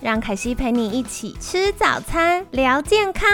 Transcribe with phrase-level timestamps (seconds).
[0.00, 3.28] 让凯西陪你一起吃早餐，聊健康。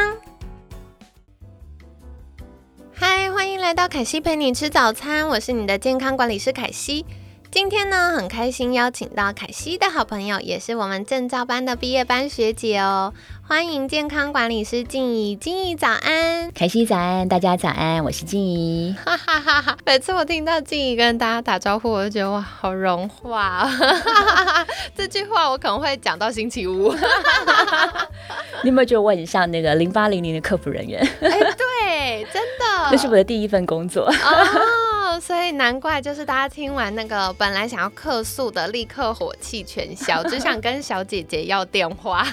[2.95, 7.05] 嗨，欢迎来到凯西陪你吃早餐，我是你的健康管理师凯西。
[7.55, 13.15] 今天呢，很开心邀请到凯西的好朋友，也是我们证照班的毕业班学姐哦。
[13.47, 18.97] 欢迎健康管理师静怡，静怡早安，凯西早安，大家早安，我是静怡。
[19.05, 19.77] 哈哈哈哈！
[19.87, 23.71] 每次我听到静怡跟大家打招呼，我就觉得哇，好融化。
[24.97, 26.93] 这句话我可能会讲到星期五。
[28.65, 31.01] 你有没有觉得我很像那个零八零零的客服人员？
[31.21, 34.07] 哎，对，真的， 那是我的第一份工作。
[34.07, 34.13] 哦，
[35.21, 42.27] 所以难怪就是大家听完那个本来想要客诉的，立刻火气全消， 只想跟小姐姐要电话。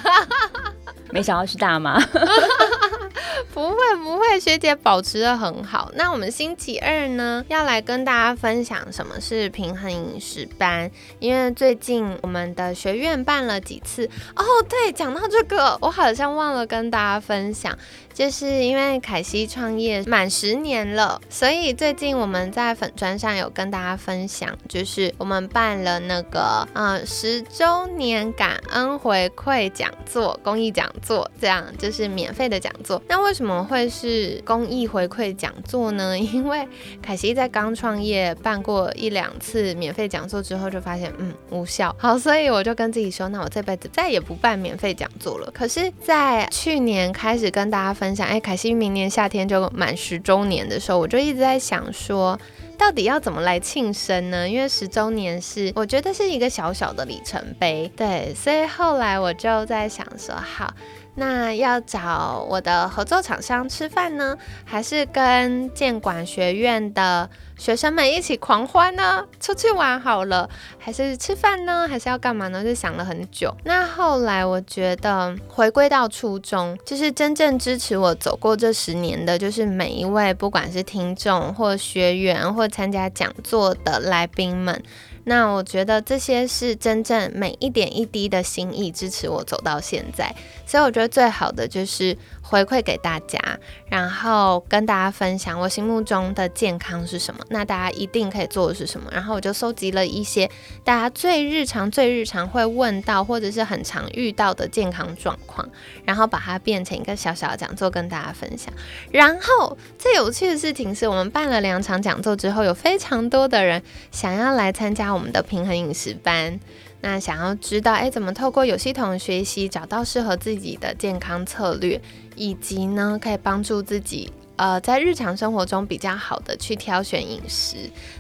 [1.12, 2.00] 没想到是大妈，
[3.54, 5.92] 不会不会，学姐保持的很好。
[5.96, 14.44] 那我们星期二呢，要来跟大家分享什么是平衡饮食班，因为最近我们的学院办了几次哦。
[14.70, 17.78] 对，讲到这个，我好像忘了跟大家分享。
[18.14, 33.02] 就是因为凯西创业满十年了，所以最近我们在粉砖上有跟大家分享，就是我们办了那个呃十周年感恩回馈讲座、公益讲座，这样就是免费的讲座。
[33.08, 36.18] 那为什么会是公益回馈讲座呢？
[36.20, 36.68] 因为
[37.02, 45.50] 凯西在刚创业办过一两次免费讲座之后，就发现嗯无效，好，所以我就跟自己说，那我这辈子再也不办免费讲座了。
[45.52, 48.01] 可是，在去年开始跟大家。
[48.02, 52.36] 分享哎，凯西明年夏天就满十周年的时候，我就一直在想说，
[52.76, 54.50] 到底要怎么来庆生呢？
[54.50, 60.74] 因为十周年是我觉得是一个小小的里程碑，对，所以后来我就在想说，好。
[61.16, 69.26] 那要找我的合作厂商吃饭呢，还是跟建管学院的学生们一起狂欢呢？
[69.40, 70.50] 出去玩好了，
[70.80, 71.86] 还是吃饭呢？
[71.88, 72.64] 还是要干嘛呢？
[72.64, 73.54] 就想了很久。
[73.66, 84.82] 那后来我觉得回归到初衷，就是真正支持我走过这十年的，就是每一位不管是听众或学员或参加讲座的来宾们。
[85.32, 90.36] 那我觉得这些是真正每一点一滴的心意支持我走到现在，
[90.68, 92.18] 所以我觉得最好的就是
[92.52, 93.40] 回馈给大家，
[93.88, 97.40] 然后跟大家分享我心目中的健康是什么。
[97.50, 99.10] 那大家一定可以做的是什么？
[99.10, 100.50] 然后我就收集了一些
[100.84, 105.66] 大家最日常、最日常会问到或者是很常遇到的健康状况，
[106.04, 108.74] 然后把它变成一个小小的讲座跟大家分享。
[109.12, 115.12] 然后最有趣的事情是我们办了两场讲座之后，有非常多的人想要来参加。
[115.12, 116.60] 我们的平衡饮食班，
[117.02, 122.00] 那想要知道，哎，怎么透过有系统的学习找到适合自己的健康策略，
[122.36, 127.78] 以及呢，可以帮助自己，呃，在日常生活中比较好的去挑选饮食。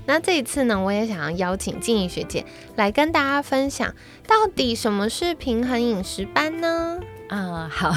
[0.07, 2.43] 那这一次呢，我也想要邀请静怡学姐
[2.75, 3.93] 来跟大家分享，
[4.27, 6.99] 到底什么是平衡饮食班呢？
[7.29, 7.91] 啊，好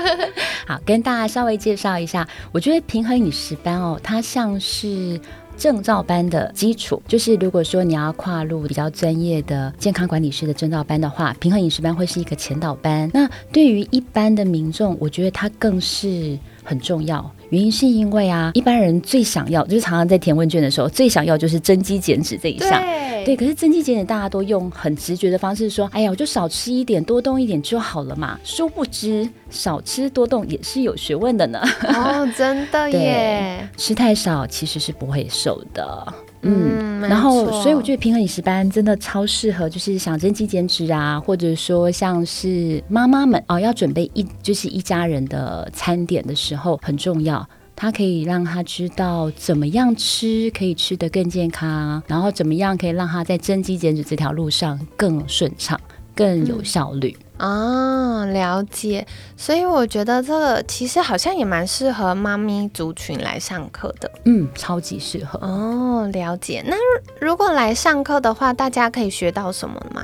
[0.66, 5.20] 好跟大家稍微介绍一下，我觉得平衡饮食班哦，它像是。
[5.56, 13.10] 证照班的基础就是，如果说你要跨入比较专业的健康管理师的证照班的话，平衡饮食班会是一个前导班。
[13.14, 17.30] 那对于一般的民众，我觉得它更是很重要。
[17.52, 22.82] 原因是因为啊，一般人最想要就是常常在填问卷的时候，最想要就是增肌减脂这一项。
[23.26, 28.40] 对，可是增肌减脂大家都用很直觉的方式说，哎呀，我就少吃一点，多动一点就好了嘛。
[28.42, 31.60] 殊不知，少吃多动也是有学问的呢。
[31.92, 33.68] 哦，真的耶！
[33.76, 36.14] 吃太少其实是不会瘦的。
[36.42, 47.48] 嗯，然后所以我觉得平衡饮食班真的超适合，就是想增肌减脂啊，或者说像是妈妈们哦，要准备一就是一家人的餐点的时候很重要。
[47.74, 55.80] 它可以让他知道怎么样吃可以吃得更健康，然后怎么样可以让他在增肌减脂这条路上更顺畅、
[56.14, 58.24] 更有效率啊。
[58.26, 59.06] 了解，
[59.36, 64.10] 所以我觉得这个其实好像也蛮适合妈咪族群来上课的。
[64.24, 66.08] 嗯，超级适合哦。
[66.12, 66.76] 了解，那
[67.20, 70.02] 如果来上课的话，大家可以学到什么吗？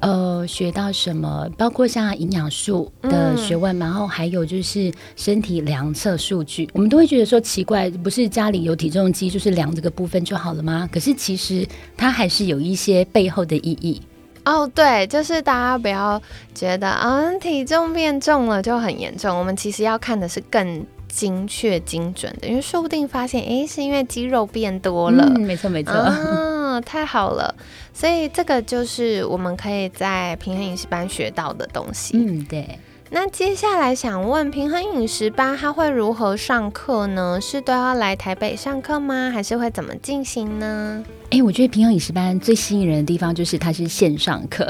[0.00, 1.48] 呃，学到什么？
[1.56, 10.88] 包括像营养素的学问，然后还有就是身体量测数据，我们都会觉得说奇怪，不是家里有体重机就是量这个部分就好了吗？
[10.92, 11.66] 可是其实
[11.96, 14.02] 它还是有一些背后的意义。
[14.48, 16.20] 哦，对，就是大家不要
[16.54, 27.54] 觉得啊体重变重了就很严重，我们其实要看的是更精确精准的，因为说不定发现哎是因为肌肉变多了，没错没错，啊，太好了，
[27.92, 32.16] 所以这个就是我们可以在平衡饮食班学到的东西。
[32.16, 32.78] 嗯，对。
[33.10, 37.38] 那接下来想问平衡饮食班，它会如何上课呢？
[37.40, 39.30] 是都要来台北上课吗？
[39.32, 41.02] 还是会怎么进行呢？
[41.30, 44.64] 哎，我觉得平衡饮食班最吸引人的地方就是它是线上课，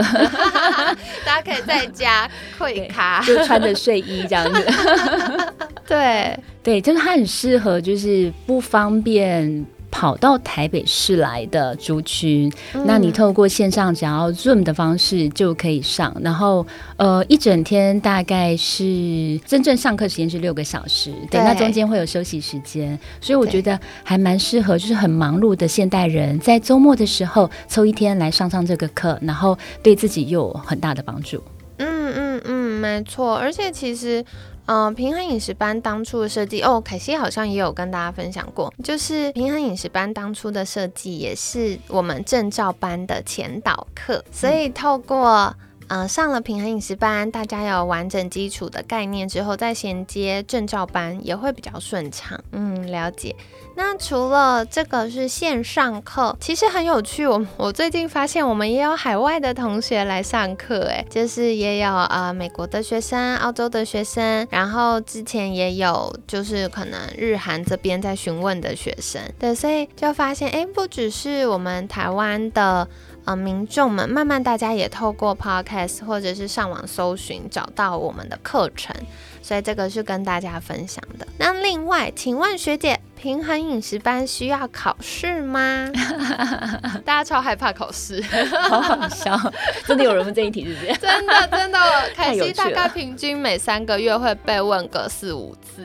[1.26, 4.66] 大家可以在家会卡，就穿着睡衣这样子。
[5.86, 9.66] 对对，就是它很适合，就是不方便。
[9.90, 12.52] 跑到台北市来的族群，
[12.84, 31.42] 那你透过线上只要 Zoom 的方式就可以上，然后呃一整天大概是真正上课时间是六个小时，对，那中间会有休息时间，所以我觉得还蛮适合，就是很忙碌的现代人在周末的时候抽一天来上上这个课，然后对自己又有很大的帮助。
[31.78, 34.24] 嗯嗯嗯，没错，而且其实。
[34.68, 45.54] 嗯，平衡饮食班当初的设计哦，凯西好像也有跟大家分享过，就是平衡饮食班当初的设计也是我们证照班的前导课，所以透过
[45.88, 52.38] 呃上了平衡饮食班，大家有完整基础的概念之后，再衔接证照班也会比较顺畅。
[52.52, 53.34] 嗯，了解。
[53.74, 57.24] 那除了这个是线上课，其实很有趣。
[57.26, 72.88] 我我最近发现，我们也有海外的同学来上课，哎，就是也有呃美国的学生、澳洲的学生，然后之前也有就是可能日韩这边在询问的学生，对，所以就发现，哎，不只是我们台湾的。
[73.28, 78.96] 呃，民众们慢慢，大家也透过 podcast 或者是上网搜寻，找到我们的课程，
[79.42, 81.28] 所以这个是跟大家分享的。
[81.38, 85.90] 那另外，请问学姐，平衡饮食班需要考试吗？
[87.04, 88.22] 大家超害怕考试，
[88.68, 89.36] 好好笑，
[89.86, 90.86] 真的有人问这一题是不是？
[91.00, 91.78] 真的真的，
[92.14, 95.84] 凯西大概平均每三个月会被问个四五次。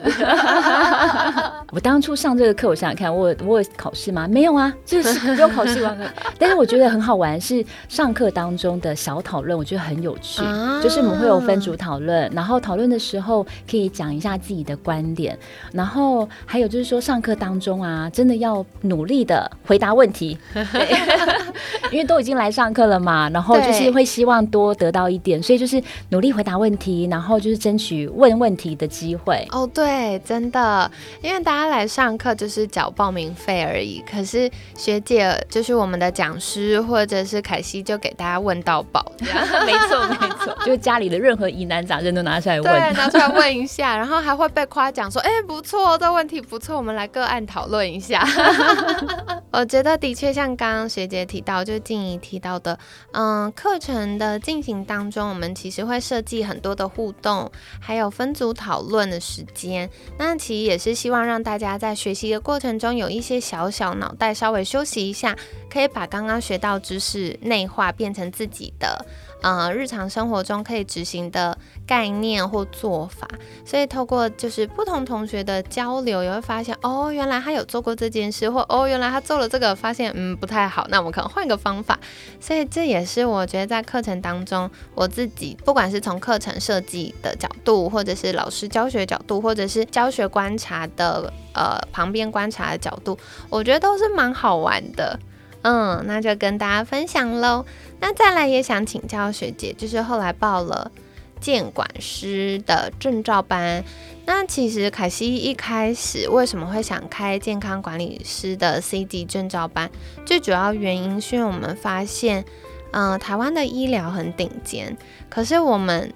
[1.72, 4.28] 我当初上这个课，我想想看，我我有考试吗？
[4.28, 6.08] 没有啊，就是不用考试完了。
[6.38, 7.34] 但是我觉得很好玩。
[7.40, 10.40] 是上课当中的小讨论，我觉得很有趣。
[10.82, 15.36] 就是我们会有分组讨论，然后讨论的时候可以讲一下自己的观点，
[15.72, 20.38] 然后还有就是说上课当中啊，真的要努力的回答问题，
[21.90, 29.44] 因为都已经来上课了嘛，然后就是会希望多得到一点，所以就是努力回答问题，然后就是争取问问题的机会。
[29.50, 30.88] 哦，对，真的，
[31.22, 37.14] 因为大家来上课就是缴报名费而已，可是学姐就是我们的讲师或者。
[37.24, 48.26] 是凯西就给大家问到宝， 没错没错， 就家里的任何疑难杂症都拿出来问，对，拿出来问一下，然后还会被夸奖说，哎，不错，这问题不错，我们来个案讨论一下。
[49.52, 52.76] 我觉得的确像刚刚学姐提到，就静怡提到的，
[53.12, 57.48] 嗯，课程的进行当中，我们其实会设计很多的互动，
[57.80, 59.88] 还有分组讨论的时间。
[60.18, 65.36] 那其实也是希望让大家在学习的过程中有一些小小脑袋稍微休息一下，
[65.70, 67.38] 可以把刚刚学到知识。
[67.44, 69.04] 内化变成自己的，
[69.44, 73.28] 呃，日常生活中可以执行的概念或做法。
[73.62, 82.00] 所以透过就是不同同学的交流，也会发现哦，原来他有做过这件事，或哦，原来他做了这个，发现嗯不太好，那我们可能换个方法。
[82.40, 93.18] 所以这也是我觉得在课程当中，我自己不管是从课程设计的角度，或者是老师教学角度，或者是教学观察的呃旁边观察的角度，
[93.50, 95.20] 我觉得都是蛮好玩的。
[95.64, 97.64] 嗯，那就跟大家分享喽。
[97.98, 100.92] 那再来也想请教学姐，就是后来报了
[101.40, 103.82] 监管师的证照班。
[104.26, 109.90] 那其实凯西一开始为什么会想开健康管理师的 C 级证照班？
[110.26, 112.44] 最主要原因是因为我们发现，
[112.90, 114.94] 嗯，台湾的医疗很顶尖，
[115.30, 116.12] 可是我们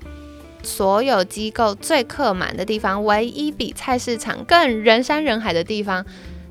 [0.63, 6.05] 所有机构最客满的地方，唯一比菜市场更人山人海的地方。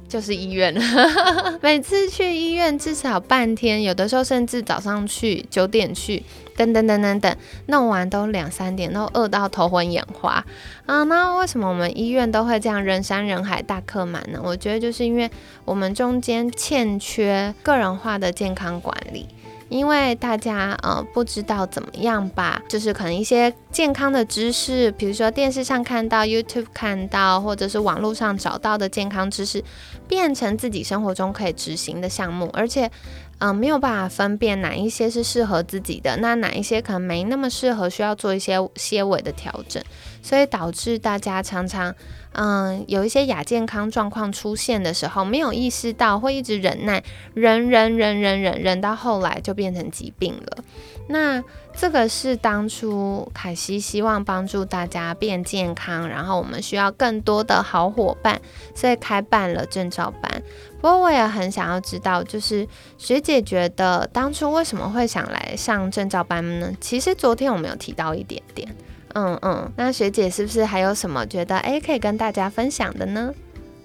[0.08, 0.74] 就是医院，
[1.62, 6.24] 每次去医院至少半天，有的时候甚至早上去九点去，
[6.56, 7.36] 等等等等等，
[7.68, 10.46] 弄完都两三点，都饿到头昏眼花
[10.86, 11.04] 啊！
[11.04, 14.40] 那为什么我们医院都会这样人山人海大客满呢？
[14.42, 15.30] 我觉得就是因为
[15.66, 19.28] 我们中间欠缺个人化的健康管理。
[19.70, 29.64] 因为大家呃不知道怎么样吧，就是可能一些健康的知识，比如说电视上看到、YouTube 看到，或者是网络上找到的健康知识，
[30.08, 32.92] 变成自己生活中可以执行的项目，而且。
[33.40, 39.84] 嗯，没有办法分辨哪一些是适合自己的，那哪一些可能没那么适合，需要做一些些微的调整，
[40.24, 41.94] 所以导致大家常常，
[42.32, 47.04] 嗯，有一些亚健康状况出现的时候，没有意识到，会一直忍耐，
[47.36, 50.64] 忍忍忍忍忍忍到后来就变成疾病了。
[51.10, 51.42] 那
[51.74, 58.42] 这个是当初凯西希望帮助大家变健康，然后我们需要更多的好伙伴，
[58.76, 60.42] 所以开办了证照班。
[60.88, 62.66] 不过我也很想要知道，就是
[62.98, 66.72] 学姐觉得当初为什么会想来上证照班呢？
[66.80, 68.74] 其实昨天我们有提到一点点，
[69.14, 73.34] 嗯嗯，那学姐是不是还有什么觉得诶可以跟大家分享的呢？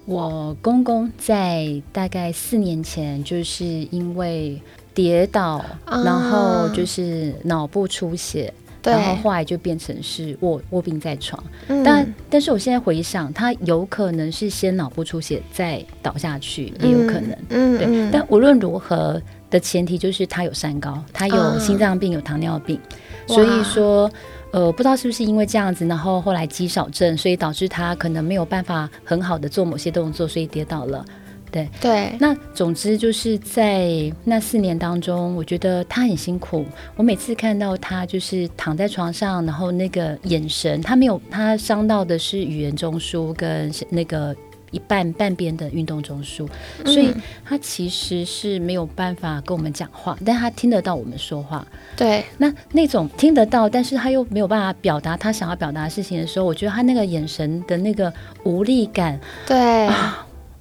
[0.05, 4.61] 我公公在大概四年前，就是因为
[4.93, 8.53] 跌倒，然后就是脑部出血。
[8.83, 11.41] 然后后来就变成是卧卧病在床，
[11.85, 18.11] 但但是我现在回想，他有可能是先脑部出血再倒下去，也有可能，嗯，对。
[18.11, 22.79] 但无论如何的前提就是他有三高，他有心脏病，有糖尿病，
[23.27, 24.11] 所以说，
[24.51, 31.05] 呃，不知道是不是因为这样子，然后后来肌少症，所以导致他可能没有办法很好的做某些动作，所以跌倒了。
[31.53, 36.65] 对对，那总之就是在那四年当中，我觉得他很辛苦。
[36.95, 44.35] 我每次看到他就是躺在床上，然后那个眼神，他没有他伤到的是语言中枢跟那个
[44.71, 46.47] 一半半边的运动中枢，
[46.85, 47.13] 所以
[47.45, 51.63] 他其实是没有办法跟我们讲话，但他听得到我们说话。
[51.95, 58.11] 对，那那种听得到，但是他又没有办法表达他想要表达的事情的时候，我觉得他那个眼神的那个
[58.43, 59.87] 无力感，对。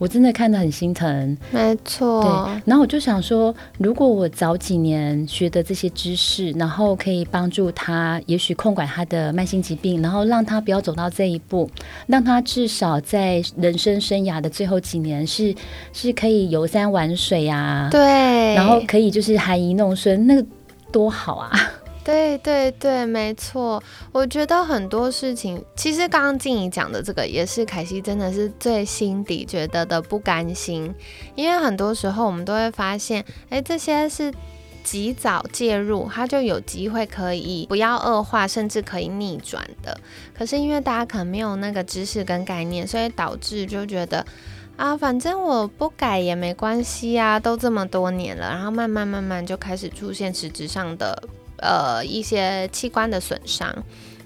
[0.02, 2.22] 我真的看得很心疼，没错。
[2.22, 11.70] 对，然后我就想说，如果我早几年学的这些知识，然后可以帮助他，也许控管他的慢性疾病，然后让他不要走到这一步，
[12.08, 15.54] 让他至少在人生生涯的最后几年是
[15.92, 18.00] 是可以游山玩水啊，对，
[18.56, 20.44] 然后可以就是含饴弄孙，那个
[20.90, 21.52] 多好啊！
[22.04, 23.80] 对对对，没错。
[24.10, 30.92] 我觉得很多事情，其实刚刚静怡讲的这个，也是凯西真的是最心底觉得的不甘心。
[31.36, 34.34] 因为很多时候我们都会发现，哎，这些是
[34.82, 39.96] 及早介入，它就有机会可以不要恶化，甚至可以逆转的。
[40.36, 44.26] 可是因为大家可能没有那个知识跟概念，所以导致就觉得
[44.76, 51.22] 啊，反正我不改也没关系啊，都这么多年了，然后慢慢慢慢就开始出现实质上的。
[51.62, 53.72] 呃，一些器官的损伤，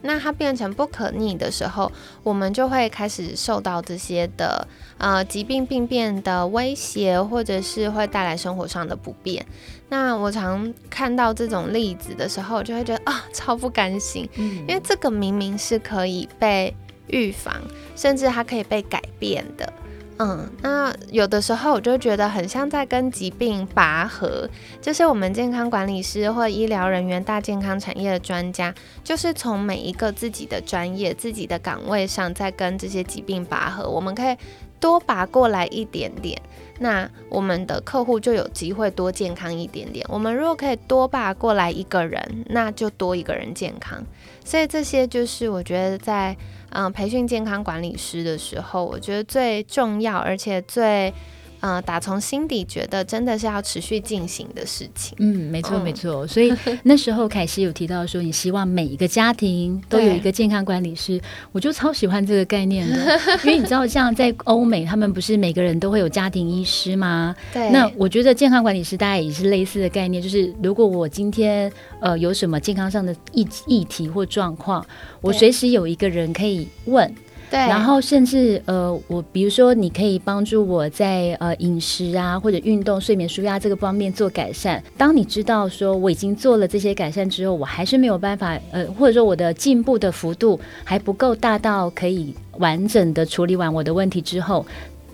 [0.02, 4.66] 那它变成不可逆的时候，我们就会开始受到这些的
[4.96, 9.44] 呃疾病病变的威胁，或者是会带来生活上的不便。
[9.90, 16.74] 那我常看到这种例子的时候，就会觉得啊，超不甘心，因为这个明明是可以被
[17.08, 17.54] 预防，
[17.94, 19.72] 甚至它可以被改变的。
[20.18, 24.48] 嗯，那有的时候我就觉得很像在跟疾病拔河，
[24.80, 33.86] 就是我们健康管理师或医疗人员、大健康产业的专家，就是从每一个自己的专业、自己的岗位上，在跟这些疾病拔河。
[33.88, 34.34] 我们可以
[34.80, 36.40] 多拔过来一点点，
[36.80, 40.06] 那我们的客户就有机会多健康一点点。
[40.08, 44.04] 我们如果可以多拔过来一个人，那就多一个人健康。
[44.44, 46.36] 所以这些就是我觉得在。
[46.70, 51.10] 嗯，培训健康管理师的时候，我觉得最重要，而且最。
[51.60, 55.16] 嗯，打从心底觉得真的是要持续进行的事情。
[55.18, 56.26] 嗯，没错没错。
[56.26, 61.20] 所以那时候凯西有提到说，你希望每一个家庭 都有一个健康管理师，
[61.52, 62.96] 我就超喜欢这个概念的。
[63.44, 67.34] 因为你知道，像在欧美，他们不是每个人都会有家庭医师吗？
[67.52, 67.70] 对。
[67.70, 71.70] 那我觉得健康管理师大概也是类似的概念，就是如果我今天
[72.00, 74.84] 呃有什么健康上的议议题或状况，
[75.20, 77.14] 我随时有一个人可以问。
[77.50, 84.82] 对，然后甚至呃，我比如说，你可以帮助我在呃饮食啊或者运动、睡眠、舒压这个方面做改善。
[84.96, 94.66] 当你知道说我已经做了这些改善之后，我还是没有办法呃，或者说我的进步的幅度还不够大到可以完整的处理完我的问题之后，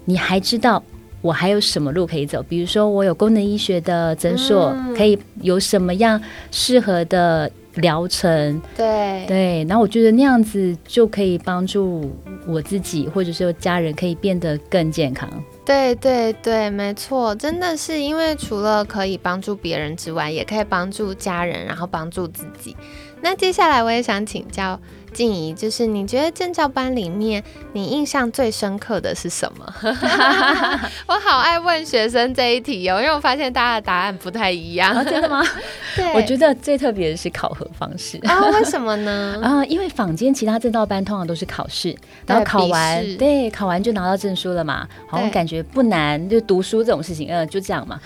[0.07, 0.83] 你还知道
[1.21, 2.43] 我还有什么路可以走？
[2.49, 6.21] 比如说，我有功能医学的诊所，可以有什么样
[6.51, 7.51] 适合的。
[7.75, 12.11] 疗程，对对，然后我觉得那样子就可以帮助
[12.47, 15.29] 我自己，或者是家人可以变得更健康。
[15.65, 22.77] 对对对，没错，真的是因为除了可以帮助别人之外，也可以帮助家人，然后帮助自己。
[23.21, 24.79] 那接下来我也想请教。
[25.13, 27.43] 静怡，就是你觉得证照班里面
[27.73, 29.75] 你印象最深刻的是什么？
[31.07, 35.05] 我好爱问学生这一题哦，因为我发现大家的答案不太一样。
[35.05, 35.45] 真的吗？
[35.95, 38.41] 对，我觉得最特别的是考核方式啊。
[38.51, 39.39] 为什么呢？
[39.45, 41.95] 啊，因为坊间其他证照班通常都是考试，
[42.27, 48.01] 然后考完，对，考完就拿到证书了嘛，好像感觉不难，就读书这种事情，嗯，就这样嘛。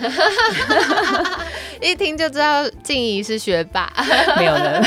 [1.80, 3.92] 一听就知道静怡是学霸，
[4.36, 4.82] 没有的。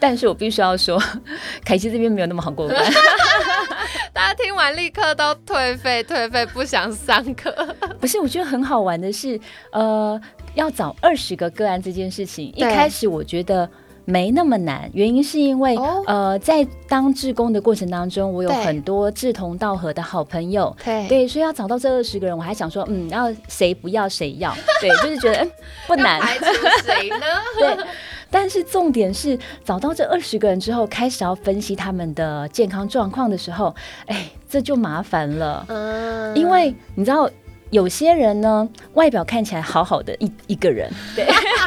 [0.00, 1.02] 但是我必须要说。
[1.64, 2.76] 凯西这边没有那么好过关，
[4.12, 7.54] 大家听完立刻都退费，退费不想上课。
[8.00, 9.38] 不是，我觉得很好玩的是，
[9.72, 10.20] 呃，
[10.54, 13.68] 要找二十个个案这件事情，一开始我觉得
[14.04, 15.76] 没那么难，原因是因为
[16.06, 25.46] 呃，在当志工的过程当中，我有很多志同道合的好朋友，对，所以要找到这二十个人，我还想说，嗯，然后谁不要谁要，对，就是觉得
[25.86, 26.44] 不难，排除
[26.84, 27.26] 谁呢？
[27.58, 27.86] 对。
[28.30, 33.74] 但是重点是找到这二十个人之后，开始要分析他们的健康状况的时候，
[34.06, 35.64] 哎，这就麻烦了。
[35.68, 37.28] 嗯，因为你知道，
[37.70, 41.26] 有些人呢，外表看起来好好的一一个人，对，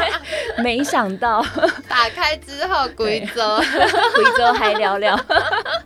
[0.63, 1.43] 没想到。
[1.89, 3.41] 打开之后，贵州
[4.15, 5.19] 贵州还聊聊，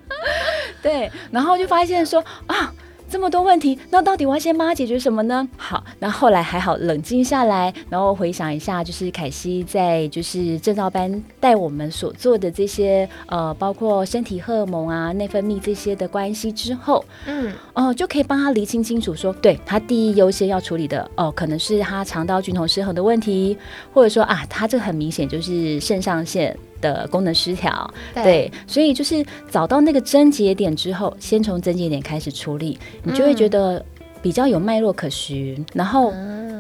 [0.84, 2.74] 对，然后就发现说啊。
[3.10, 5.48] 这么多问题，那到底我要先帮他解决什么呢？
[5.58, 23.58] 好，那后来还好冷静下来，然后回想一下，就是凯西在就是正照班带我们所做的这些呃，包括身体荷尔蒙啊、内分泌这些的关系之后，嗯，哦，就可以帮他厘清清楚，说对他第一优先要处理的哦，可能是他肠道菌丛失衡的问题，
[23.94, 26.58] 或者说啊，他这很明显就是肾上腺。
[26.86, 33.84] 的功能失调，对，所以就是找到那个症结点之后，先从症结点开始处理，你就会觉得
[34.22, 36.14] 比较有脉络可循，然后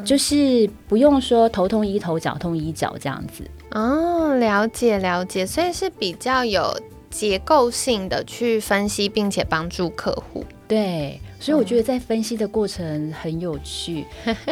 [0.04, 3.44] 就是不用说头痛医头，脚痛医脚这样子。
[3.72, 6.76] 哦，了解了解，所以是比较有
[7.10, 10.44] 结构性的去分析，并且帮助客户。
[10.68, 14.06] 对，所以我觉得在分析的过程很有趣，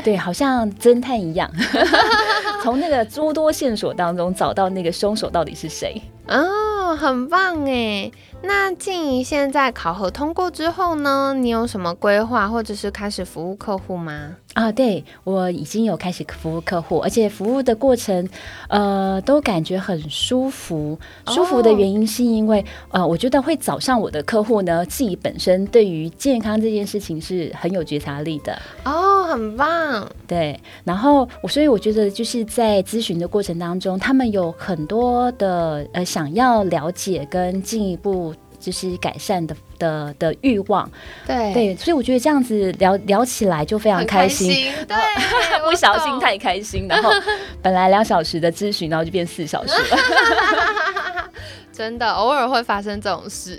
[0.04, 1.50] 对，好像侦探一样，
[2.62, 6.02] 从那个诸多线索当中找到那个凶手到底是谁。
[6.28, 8.12] 哦，很棒哎！
[8.44, 11.34] 那静怡现在考核通过之后呢？
[11.38, 14.36] 你有什么规划，或者是开始服务客户吗？
[14.53, 18.29] 啊，对我已经有开始服务客户，而且服务的过程，
[18.67, 20.98] 呃，都感觉很舒服。
[21.27, 28.55] 舒服的原因是因为，呃，我觉得会找上我的客户呢，自己本身对于健康这件事情是很有觉察力的。
[28.86, 30.07] 哦，很棒。
[30.27, 38.33] 对，然后我所以我觉得就是在咨询的过程当中，他们有很多的呃想要了解跟进一步。
[38.60, 40.89] 就是改善的的的欲望，
[41.27, 44.96] 对对，所以我觉得这样子聊聊起来就非常开心，对，
[45.69, 47.11] 不小心太开心，然后
[47.61, 49.98] 本来两小时的咨询，然后就变四小时了，
[51.74, 53.57] 真的偶尔会发生这种事，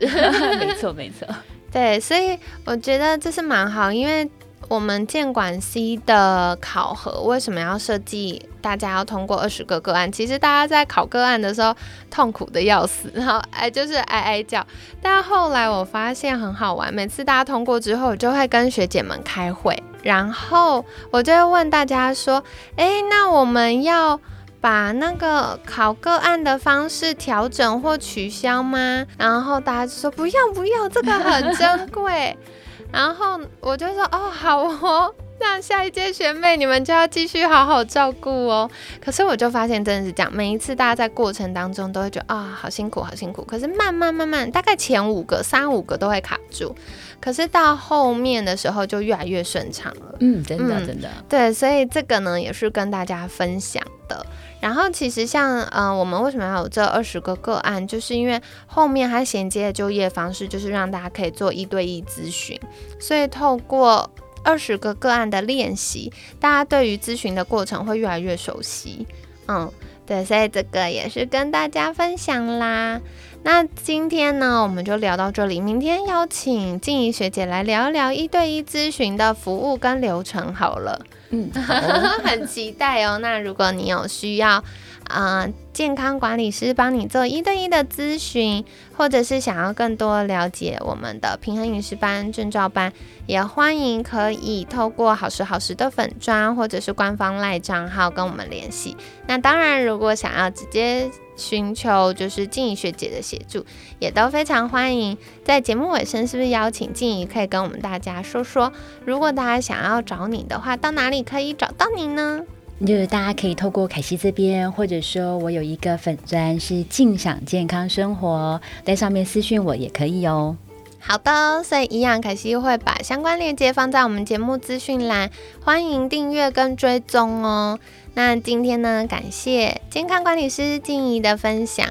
[0.59, 1.29] 没错没错，
[1.71, 4.29] 对，所以我觉得这是蛮好，因为。
[4.71, 8.49] 我们建管 C 的考核为什么要设计？
[8.65, 11.77] 大家要通过二十个个案，其实大家在考个案的时候
[12.11, 14.67] 痛苦的要死， 然后哎就是哀哀叫。
[15.03, 22.43] 但后来我发现很好玩，每次大家通过之后，我就会跟学姐们开会，然后我就会问大家说：
[22.77, 24.19] 哎，那我们要
[24.63, 29.05] 把那个考个案的方式调整或取消吗？
[29.19, 32.35] 然后大家就说不要不要，这个很珍贵。
[32.91, 38.71] 然后我就说哦好哦，那下一届学妹你们就要继续好好照顾哦。
[39.01, 46.75] 可是我就发现真的是这样，每一次大家在过程当中都会觉得啊好辛苦好辛苦，可是慢慢慢慢，大概前五个三五个都会卡住，
[47.21, 50.17] 可是到后面的时候就越来越顺畅了。
[50.21, 51.09] 嗯，真的真的。
[51.29, 54.25] 对，所以这个呢也是跟大家分享的。
[54.61, 62.59] 然后其实像嗯，我们为什么要有这二十个个案，就是因为后面它衔接的就业方式就是让大家可以做一对一咨询，
[62.99, 64.09] 所以透过
[64.45, 69.07] 二十个个案的练习，大家对于咨询的过程会越来越熟悉。
[69.49, 69.69] 嗯，
[70.07, 73.01] 对，所以这个也是跟大家分享啦。
[73.43, 80.99] 那今天呢，我们就聊到这里，明天邀请静怡学姐来聊一聊一对一咨询的服务跟流程好了。
[81.29, 81.51] 嗯，
[82.25, 83.19] 很期待哦。
[83.19, 84.63] 那如果你有需要，
[85.09, 88.65] 啊，健康管理师帮你做一对一的咨询，
[88.97, 92.93] 或者是想要更多了解我们的平衡饮食班、证照班，
[93.27, 98.97] 也欢迎可以透过好时好时的粉砖或者是官方赖账号跟我们联系。
[99.27, 103.65] 那当然，如果想要直接寻求就是静怡学姐的协助，
[103.99, 105.17] 也都非常欢迎。
[105.45, 108.73] 在节目尾声，是不是邀请静怡可以跟我们大家说说，
[109.05, 112.41] 如果大家想要找你的话，到哪里可以找到你呢？
[112.87, 120.57] 就是大家可以透过凯西这边，或者说我有一个粉砖是静享健康生活，在上面私讯我也可以哦。
[120.99, 125.31] 好的，所以营养凯西会把相关链接放在我们节目资讯栏，
[125.63, 127.79] 欢迎订阅跟追踪哦。
[128.15, 131.87] 那今天呢，感谢健康管理师静怡的分享，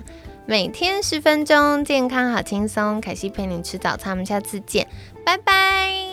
[0.48, 4.88] 每天十分钟，健康好轻松，凯西陪你吃早餐，我们下次见，
[5.24, 6.13] 拜拜。